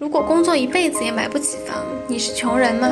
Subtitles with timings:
[0.00, 1.76] 如果工作一辈子也买不起房，
[2.08, 2.90] 你是穷人吗？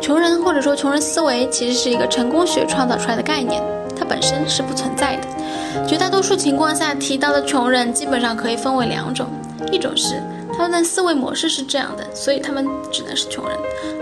[0.00, 3.62] 穷人或者说穷人思维，其实是一个成功学创造出来的概念，
[3.94, 5.86] 它本身是不存在的。
[5.86, 9.26] 绝大多数情况下提到的穷人，基本上可以分为两种：
[9.70, 10.14] 一种是
[10.60, 13.56] 他们的思维模式是这样的，所以他们只能是穷人；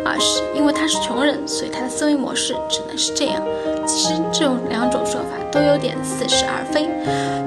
[0.04, 3.40] 二是因为他是穷人，所以他的思维模式只能是这样。
[3.86, 6.90] 其实这种两种说法都有点似是而非。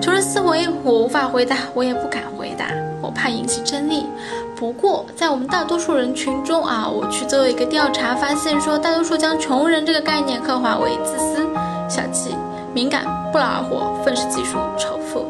[0.01, 2.67] 穷人思维，我无法回答，我也不敢回答，
[3.01, 4.05] 我怕引起争议。
[4.55, 11.45] 不过，在我们大多数人群中啊，我去做一个调查，发现说，大多数将穷人这个概念刻画为自私、
[11.89, 12.33] 小气、
[12.73, 15.25] 敏感、不劳而获、愤世嫉俗、仇富。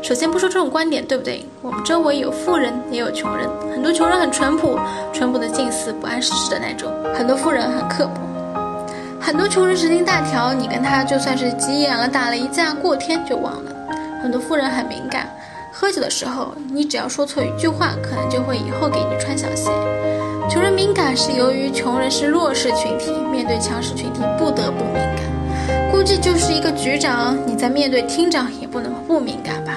[0.00, 4.78] 首先不说这种观点对不对，我们周围有富人，也有穷人，很多穷人很淳朴，
[5.12, 8.20] 淳朴的近似不谙世事的那种；很多富人很刻薄，
[9.20, 13.72] 很多穷人神经大条，你跟他就算是急眼了，打了一架，过天就忘了；
[14.22, 15.28] 很多富人很敏感。
[15.70, 19.70] 喝酒的时候，你只要说错一句话，可能就会以后给你穿小鞋。
[20.48, 25.90] 穷人敏感是由于穷人是弱势群体，面对强势群体不得不敏感。
[25.90, 29.74] 估计就是一个局长，你在面对厅长也不能不敏感吧？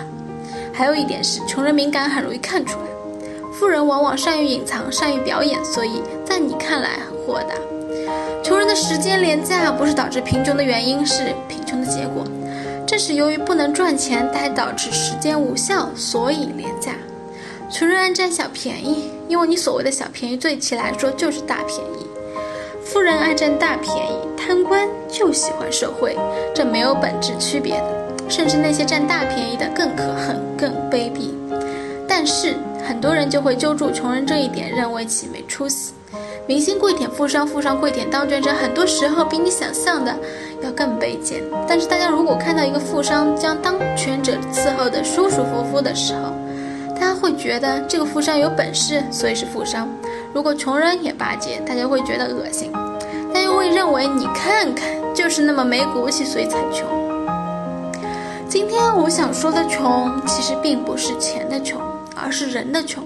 [0.81, 2.85] 还有一点是，穷人敏感很容易看出来，
[3.53, 7.53] 富人往往善于隐藏，善于表演，所以在你看来很豁达。
[8.43, 12.25] 穷人的时间廉价不是导致贫穷的原因，是贫穷的结果。
[12.87, 16.93] 正是由于不能赚钱，才导致时间无效，所以廉价。
[17.69, 22.07] 穷人爱占小便宜，因为你所谓的小便宜，对其来说就是大便宜。
[22.83, 26.17] 富人爱占大便宜，贪官就喜欢受贿，
[26.55, 28.00] 这没有本质区别的。
[28.31, 31.31] 甚至那些占大便宜的更可恨、更卑鄙。
[32.07, 32.55] 但是
[32.87, 35.93] 很多人就会揪住穷人这一点，认为其没出息。
[36.47, 40.13] 明星跪舔富商，富商跪舔当权者，很多时候比你想象的
[40.61, 41.41] 要更卑贱。
[41.67, 46.33] 但是大家如果看到一个富商将当权者伺候的舒舒服服的时候，
[46.95, 49.87] 大家会觉得这个富商有本事，所以是富商。
[50.33, 52.71] 如果穷人也巴结，大家会觉得恶心，
[53.33, 57.00] 但又会认为你看看就是那么没骨气，所以才穷。
[58.51, 61.81] 今天我想说的穷，其实并不是钱的穷，
[62.13, 63.01] 而是人的穷。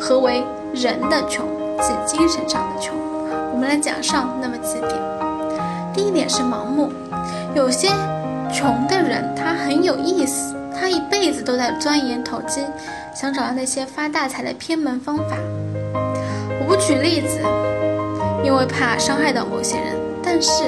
[0.00, 0.42] 何为
[0.74, 1.46] 人的穷？
[1.80, 2.92] 即精神上的穷，
[3.52, 4.90] 我们来讲上那么几点。
[5.92, 6.90] 第一点是盲目，
[7.54, 7.86] 有些
[8.52, 12.60] 穷的人他很有意思，他一辈子都在钻研投机，
[13.14, 15.36] 想找到那些发大财的偏门方法。
[15.94, 17.38] 我不举例子，
[18.42, 19.94] 因为怕伤害到某些人。
[20.20, 20.64] 但是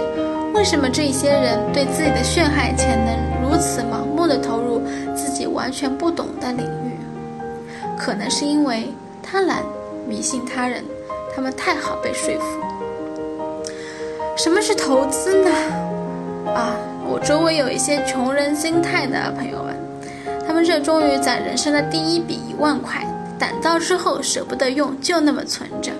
[0.54, 4.82] 为什么这些人对自己的陷害潜能如此盲目的投入
[5.14, 6.98] 自己完全不懂的领域？
[7.96, 8.88] 可能是因为
[9.22, 9.62] 贪婪、
[10.08, 10.84] 迷信他人。
[11.34, 12.46] 他们太好被说服。
[14.38, 15.50] 什么是投资呢？
[16.46, 16.74] 啊，
[17.06, 19.76] 我周围有一些穷人心态的朋友们，
[20.46, 23.06] 他们热衷于攒人生的第一笔一万块，
[23.38, 25.92] 攒到之后舍不得用，就那么存着，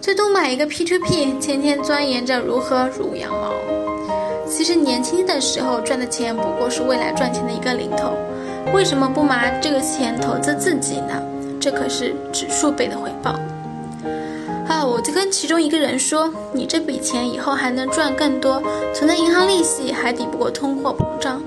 [0.00, 3.79] 最多买一个 P2P，天天钻研着如何撸羊毛。
[4.50, 8.14] 其实年轻的时候赚的钱不过是未来赚钱的一个零头，
[8.74, 11.22] 为什么不拿这个钱投资自己呢？
[11.60, 13.38] 这可是指数倍的回报。
[14.68, 14.84] 啊！
[14.84, 18.60] 我就跟其中一个人说：“你这笔钱以后还能赚更多，
[18.92, 21.40] 存在银行利息还抵不过通货膨胀。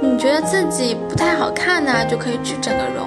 [0.00, 3.06] 你觉得自己不太好看呢，就可以去整个容；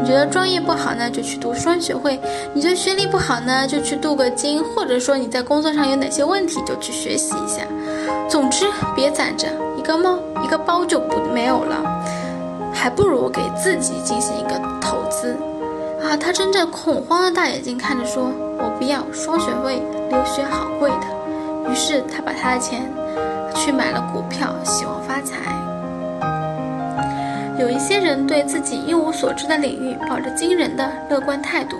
[0.00, 2.18] 你觉得专业不好呢，就去读双学位；
[2.54, 7.62] 你觉得学历不好呢，就去镀个金，或者说你在工作上有哪些问题，就去学习一下。
[8.28, 11.76] 总之，别攒着一个猫一个包就不没有了，
[12.72, 15.36] 还不如给自己进行一个投资。”
[16.04, 16.16] 啊！
[16.16, 18.30] 他睁着恐慌的大眼睛看着说。
[18.58, 21.70] 我不要双学位，留学好贵的。
[21.70, 22.90] 于是他把他的钱
[23.54, 25.52] 去买了股票，希望发财。
[27.58, 31.76] 有一些人对自己一无所知的领域抱着惊人的乐观态度，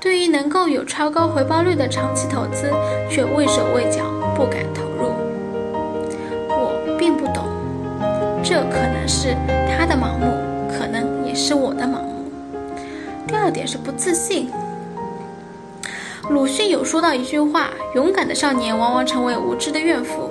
[0.00, 2.72] 对于能够有超高回报率的长期投资
[3.10, 4.04] 却畏手畏脚，
[4.34, 4.93] 不敢投。
[7.04, 7.44] 并不懂，
[8.42, 9.36] 这可能是
[9.76, 10.32] 他的盲目，
[10.70, 12.24] 可能也是我的盲目。
[13.26, 14.48] 第二点是不自信。
[16.30, 20.30] 鲁迅有说到一句话：“勇敢的少年往往成为无知的怨妇。”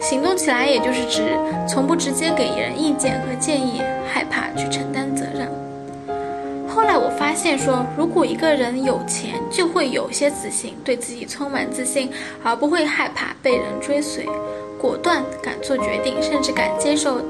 [0.00, 1.36] 行动起来，也就是指
[1.68, 5.46] 从不直接给人意见和建议，害怕去承担责任。
[6.66, 12.10] 后来我发现说，如果一个人有钱，就会有些自信，对自己充满自信，
[12.42, 14.26] 而不会害怕被人追随，
[14.80, 17.20] 果断敢做决定，甚至敢接受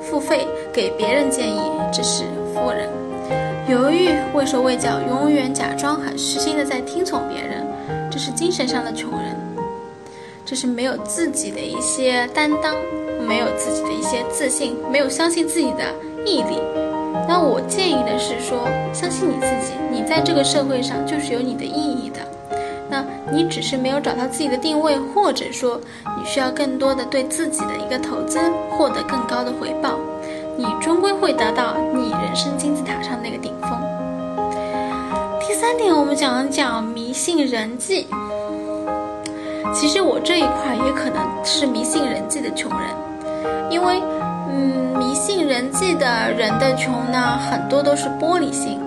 [0.00, 1.60] 付费给别人建议，
[1.92, 2.24] 这是
[2.54, 2.88] 富人。
[3.68, 7.66] 犹豫、畏手畏脚，永远假装很虚心的在听从别人，
[8.10, 9.36] 这是精神上的穷人。
[10.44, 12.74] 这是没有自己的一些担当，
[13.26, 15.84] 没有自己的一些自信，没有相信自己的
[16.26, 16.58] 毅力。
[17.28, 22.11] 那我建议的是说，相信你自己，你在这个社会上就是有你的意义的。
[22.92, 23.02] 那
[23.32, 25.80] 你只是没有找到自己的定位，或者说
[26.18, 28.38] 你需要更多的对自己的一个投资，
[28.70, 29.94] 获得更高的回报，
[30.58, 33.70] 你终归会得到你人生金字塔上那个顶峰。
[35.40, 38.06] 第三点，我们讲一讲迷信人际。
[39.72, 42.90] 其实我这一块也可能是迷信人际的穷人，
[43.70, 44.02] 因为，
[44.50, 48.78] 嗯，迷信人际的人的穷呢，很多都是玻璃心，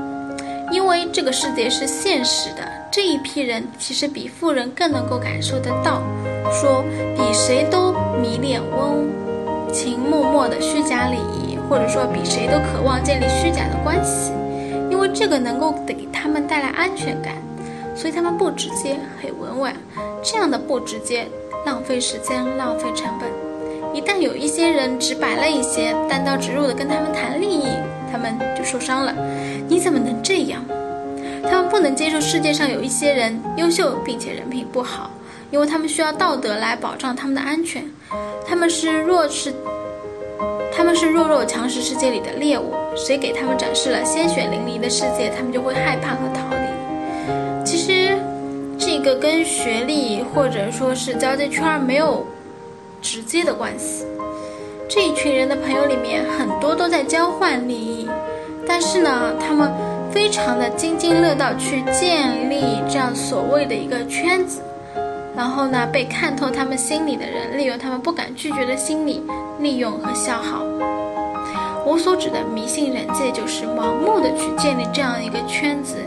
[0.75, 6.01] 因为这个世界是现实的，这一批人其实比富人更能够感受得到，
[6.51, 6.83] 说
[7.15, 9.09] 比谁都迷恋温
[9.73, 14.33] 情脉脉的虚假礼仪，或者说比谁都渴望建立虚假的关系，
[14.91, 17.35] 因为这个能够给他们带来安全感。
[17.95, 19.73] 所以他们不直接，很委婉，
[20.21, 21.25] 这样的不直接，
[21.65, 23.29] 浪费时间，浪费成本。
[23.93, 27.69] 一旦有一些人直白了一些，单刀直入的跟他们谈利益，
[28.11, 29.13] 他们就受伤了。
[29.67, 30.63] 你怎么能这样？
[31.43, 35.11] 他们不能接受世界上有一些人优秀并且人品不好，
[35.51, 37.83] 因为他们需要道德来保障他们的安全。
[38.47, 39.53] 他们是弱势，
[40.75, 47.63] 他们是弱肉强食世界里的猎物，谁给他们展示了鲜血淋漓的世界，他们就会害怕和逃离。
[47.63, 48.17] 其实，
[48.77, 52.25] 这个跟学历或者说是交际圈没有
[53.01, 54.03] 直接的关系。
[54.95, 58.07] 这一群人的朋友里面，很多都在交换利益，
[58.65, 59.69] 但是呢，他们
[60.09, 64.61] 非常的津津乐道去建立这样所谓的一个圈子，
[65.35, 69.21] 然后呢，被看透他们心里的人，利用他们不敢拒绝的心理，
[69.59, 70.63] 利用和消耗。
[71.85, 75.97] 我所指的迷信人际，就是盲目的去建立这样一个圈子。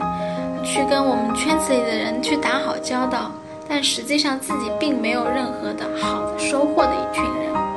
[0.64, 3.30] 去跟我们圈子里的人去打好交道，
[3.68, 7.67] 但实际上自己并没有任何的好的收获的一群人。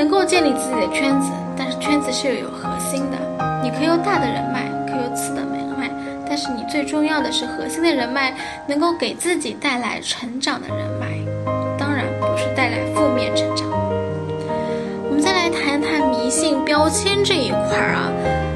[0.00, 3.18] 能够建立自己的圈子，但是圈子是有核心的。
[3.62, 5.90] 你可以有大的人脉，可以有次的人脉，
[6.26, 8.34] 但是你最重要的是核心的人脉，
[8.66, 11.06] 能够给自己带来成长的人脉，
[11.78, 13.68] 当然不是带来负面成长。
[15.06, 18.08] 我们再来谈谈迷信标签这一块儿啊。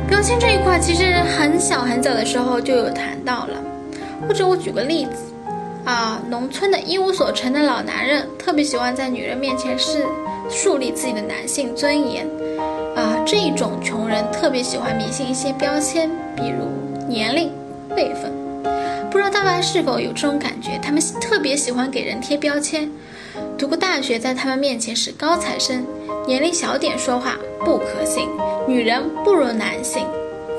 [0.08, 3.62] 标签这一块其实很小很早的时候就有谈到了，
[4.26, 5.35] 或者我举个例子，
[5.85, 10.06] 啊，农村的一无所成的老男人特别喜欢在女人面前是
[10.50, 12.26] 树立自己的男性尊严，
[12.96, 16.67] 啊，这一种穷人特别喜欢迷信一些标签，比如
[17.08, 17.50] 年龄、
[17.94, 18.32] 辈分，
[19.11, 20.79] 不知道大家是否有这种感觉？
[20.82, 22.91] 他们特别喜欢给人贴标签，
[23.58, 25.85] 读过大学在他们面前是高材生，
[26.26, 28.29] 年龄小点说话不可信。
[28.67, 30.06] 女人不如男性，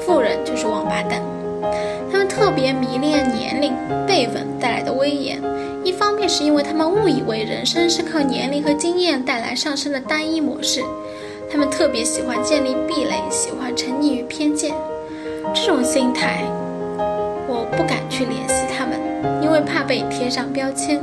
[0.06, 1.22] 富人就是王八蛋。
[2.12, 3.74] 他们特别迷恋年龄、
[4.06, 5.42] 辈分带来的威严，
[5.86, 10.84] 一方面是因为他们误以为人生是靠年龄和经验带来上升的单一模式，
[11.50, 14.74] 他们特别喜欢建立壁垒，喜欢沉溺于偏见。
[15.54, 16.44] 这种心态，
[17.48, 19.00] 我不敢去联系他们，
[19.42, 21.02] 因为怕被贴上标签。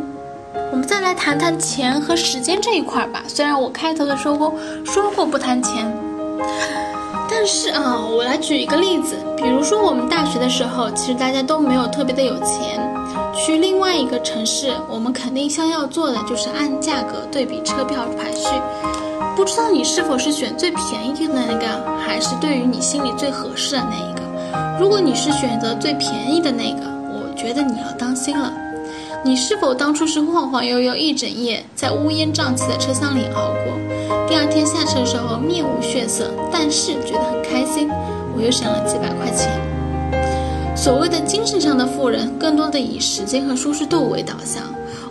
[0.71, 3.25] 我们再来谈谈钱和时间这一块吧。
[3.27, 5.91] 虽然我开头的时候说过不谈钱。
[7.35, 12.79] 但是啊，我来举一个例子，比如说我们大学的时候，其实大家都没有特别的有钱，
[13.35, 18.47] 去另外一个城市，我们肯定先要做的就是按价格对比车票排序。
[19.35, 24.79] 不知道你是否是选最便宜的那个，还是对于你心里最合适的那一个？
[24.79, 28.53] 如果你是选择最便宜的那个，我觉得你要当心了。
[29.25, 34.27] 你是否当初是晃晃悠悠一整夜在乌烟瘴气的车厢里熬过？
[34.27, 37.89] 第二天下车的时候面无血色，但是觉得很开心，
[38.35, 39.49] 我又省了几百块钱。
[40.77, 44.65] 所谓的精神上的富人，更多的以时间和舒适度为导向。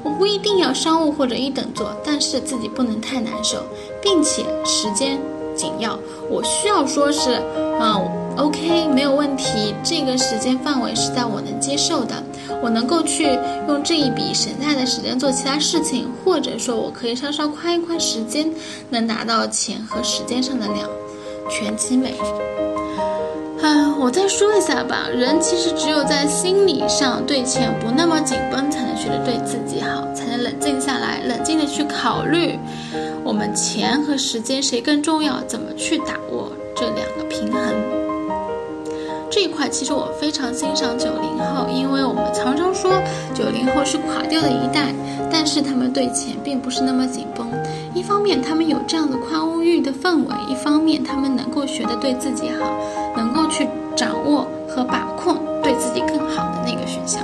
[0.04, 3.64] 我不一定要商务或者一等座，但是自己不能太难受，
[4.02, 5.18] 并且时间
[5.56, 5.98] 紧要。
[6.30, 7.42] 我需要说是，
[7.80, 8.21] 嗯。
[8.38, 9.76] OK，没有问题。
[9.84, 12.16] 这个时间范围是在我能接受的，
[12.62, 18.52] 我能够去用这一笔省下的时间做其他事情，或者说我可以稍稍宽一宽时间，
[18.90, 20.90] 能拿到钱和时间上的两
[21.50, 22.16] 全其美。
[23.64, 32.58] 嗯，我再说一下吧，人其实只有在心理上对钱不那么紧绷，才能学着对自己好，才能冷静下来，冷静的去考虑，
[33.24, 37.11] 我们钱和时间谁更重要，怎么去把握这两。
[39.32, 42.92] 这一块其实我非常欣赏九零后，因为我们常常说
[43.34, 44.94] 九零后是垮掉的一代，
[45.32, 47.48] 但是他们对钱并不是那么紧绷。
[47.96, 52.66] 一方面他们有这样的宽物欲的氛围，一方面他们能够学得对自己好，
[53.16, 57.24] 能够去掌握和把控对自己更好的那个选项。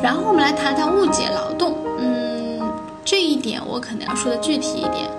[0.00, 2.60] 然后我们来谈谈误解劳动，嗯，
[3.04, 5.10] 这一点我可能要说的具体一点。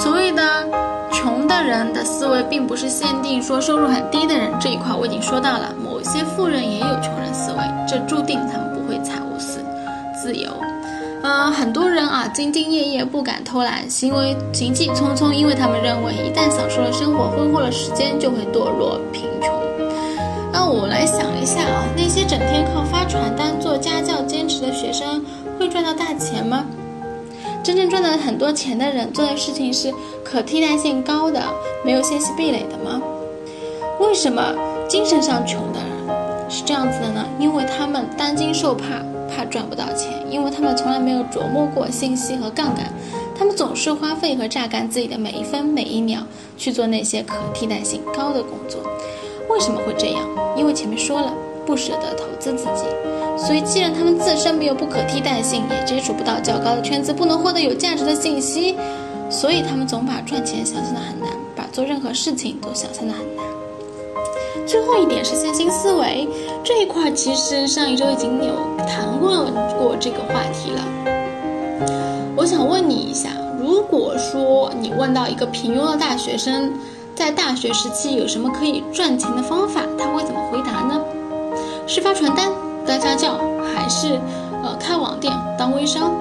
[0.00, 0.64] 所谓的
[1.10, 5.74] 穷的人的思维，并不是限定说收入很低的人这一块，我已经说到了。
[5.82, 9.60] 某些富人也有穷人思维，这注定他们不会财务自
[10.14, 10.50] 自由。
[11.22, 19.52] 呃，很多人啊，兢兢业业，不敢偷懒，行为行迹匆匆，因为他们认为一旦享受了生活，挥霍了时间，就会堕落贫穷。
[20.52, 25.24] 那我来想一下啊，那些整天靠发传单、做家教、兼职的学生，
[25.58, 26.64] 会赚到大钱吗？
[27.62, 29.92] 真正赚到很多钱的人做的事情是
[30.24, 31.42] 可替代性高的，
[31.84, 33.00] 没有信息壁垒的吗？
[34.00, 34.54] 为什么
[34.88, 37.26] 精神上穷的人是这样子的呢？
[37.38, 42.92] 因为他们担惊受怕，怕赚不到钱，因为他们从来没有琢磨过信息和杠杆，
[43.36, 46.20] 他们总是花费和榨干自己的每一分每一秒
[46.56, 48.80] 去做那些可替代性高的工作。
[49.50, 50.22] 为什么会这样？
[50.56, 51.34] 因为前面说了，
[51.68, 52.88] 不舍得投资自己。
[53.36, 58.74] 所以，既然他们自身没有不可替代性，也接触不到较高的圈子，不能获得有价值的信息，
[59.28, 63.44] 所以他们总把赚钱想象的很难，把做任何事情都想象的很难。
[64.66, 66.26] 最后一点是线性思维
[66.64, 68.54] 这一块，其实上一周已经有
[68.86, 69.44] 谈过
[69.78, 70.80] 过这个话题了。
[72.34, 73.28] 我想问你一下，
[73.60, 76.72] 如果说你问到一个平庸的大学生，
[77.14, 81.00] 在大学时期有什么可以赚钱的方法，他会怎么回答呢？
[81.88, 82.52] 是发传单？
[82.86, 83.40] 当家教
[83.74, 84.20] 还是
[84.62, 86.12] 呃开网店当微商？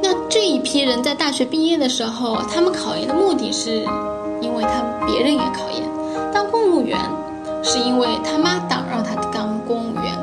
[0.00, 3.80] 那这一批人在大学毕业的时候，他们考研的目的是，
[4.40, 5.82] 因为他别人也考研；
[6.32, 6.96] 当公务员
[7.64, 10.14] 是因为他妈党让他当公务员；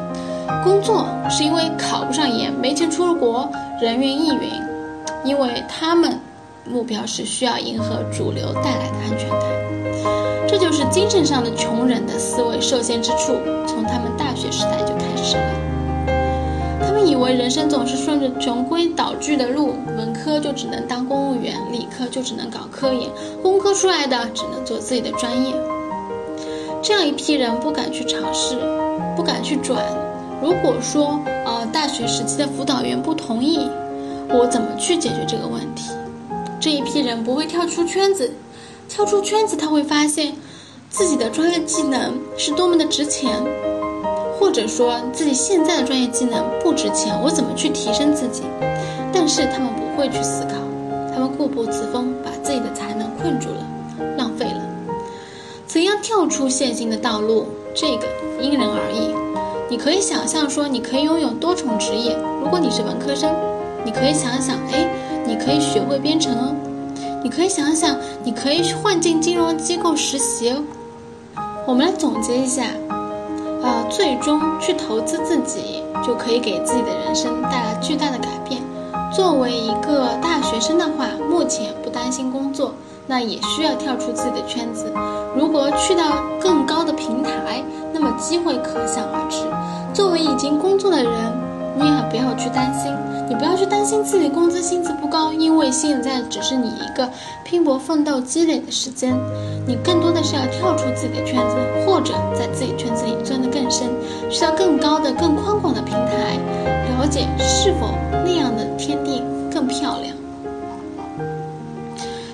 [0.64, 3.50] 工作是因为考不上研没钱出国，
[3.82, 4.50] 人云亦云。
[5.26, 6.20] 因为他们
[6.66, 9.73] 目标是需要迎合主流带来的安全感。
[10.48, 15.44] 这就是精神上的穷人的思维受限之处，从他们大学时代就开始了。
[16.86, 23.10] 他们以为人生总是顺着循规蹈矩的路，文科就只能当公务员，理科就只能搞科研，
[23.42, 25.54] 工科出来的只能做自己的专业。
[26.82, 28.56] 这样一批人不敢去尝试，
[29.16, 29.82] 不敢去转。
[30.42, 33.70] 如果说，呃，大学时期的辅导员不同意，
[34.30, 35.92] 我怎么去解决这个问题？
[36.60, 38.30] 这一批人不会跳出圈子，
[38.88, 40.34] 跳出圈子他会发现，
[40.90, 43.42] 自己的专业技能是多么的值钱。
[44.40, 48.44] 或者说自己现在的专业技能不值钱，我怎么去提升自己？
[49.14, 50.56] 但是他们不会去思考，
[51.14, 53.66] 他们固步自封，把自己的才能困住了，
[54.18, 54.62] 浪费了。
[55.66, 57.46] 怎样跳出现行的道路？
[57.74, 58.08] 这个
[58.42, 59.16] 因人而异。
[59.70, 62.18] 你可以想象说，你可以拥有多重职业。
[62.44, 63.34] 如果你是文科生，
[63.86, 64.90] 你可以想想，哎，
[65.26, 66.54] 你可以学会编程哦。
[67.24, 70.62] 你可以想想，你可以去混进金融机构实习哦。
[71.66, 72.64] 我们来总结一下。
[73.64, 78.62] 呃，最终去投资自己，就可以给自己的人生带来巨大的改变。
[79.10, 82.74] 作为一个大学生的话，目前不担心工作，
[83.08, 84.92] 那也需要跳出自己的圈子。
[85.34, 86.04] 如果去到
[86.42, 87.64] 更高的平台，
[87.94, 89.38] 那么机会可想而知。
[89.94, 91.12] 作为已经工作的人。
[91.76, 92.94] 你也不要去担心，
[93.28, 97.10] 你不要去担心自己工资薪资不高，因为现在只是你一个
[97.44, 99.14] 拼搏奋斗积累的时间，
[99.66, 103.88] 你更多的是要跳出自己的圈子，或者在自己圈子里钻得更深，
[104.30, 106.38] 去到更高的、更宽广的平台，
[107.00, 110.16] 了解是否那样的天地更漂亮。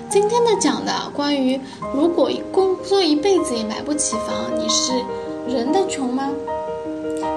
[0.08, 1.60] 今天的讲的关于
[1.94, 4.92] 如果工作一辈子也买不起房，你是
[5.46, 6.28] 人的穷吗？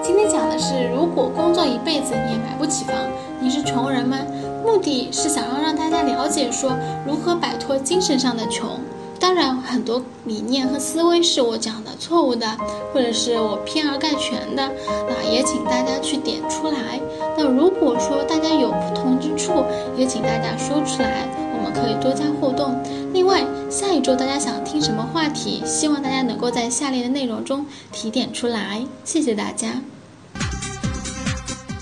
[0.02, 2.96] 今天讲的是，如果工作一辈子你也买不起房，
[3.44, 4.18] 你是穷人吗？
[4.66, 6.72] 目的是想要让大家了解说
[7.06, 8.80] 如何摆脱精神上的穷。
[9.20, 12.48] 当然，很多理念和思维是我讲的错误的，
[12.94, 14.72] 或者是我偏而概全的，
[15.10, 17.00] 那也请大家去点出来。
[17.38, 19.66] 那如果说大家有不同之处，
[19.98, 22.82] 也请大家说出来，我们可以多加互动。
[23.12, 25.62] 另外，下一周大家想听什么话题？
[25.66, 28.86] 希望大家能够在下列的内容中提点出来。
[29.04, 29.82] 谢谢大家。